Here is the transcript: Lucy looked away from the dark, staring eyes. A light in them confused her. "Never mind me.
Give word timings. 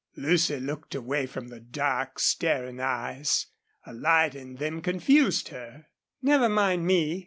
Lucy 0.15 0.59
looked 0.59 0.95
away 0.95 1.27
from 1.27 1.49
the 1.49 1.59
dark, 1.59 2.17
staring 2.17 2.79
eyes. 2.79 3.45
A 3.85 3.93
light 3.93 4.33
in 4.33 4.55
them 4.55 4.81
confused 4.81 5.49
her. 5.49 5.89
"Never 6.23 6.49
mind 6.49 6.87
me. 6.87 7.19